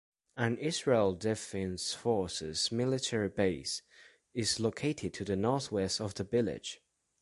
An 0.35 0.57
Israel 0.57 1.13
Defense 1.13 1.93
Forces 1.93 2.71
military 2.71 3.29
base 3.29 3.83
is 4.33 4.59
located 4.59 5.13
to 5.13 5.23
the 5.23 5.35
north-west 5.35 6.01
of 6.01 6.15
the 6.15 6.23
village. 6.23 6.81